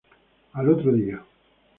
[0.53, 1.23] Al otro día.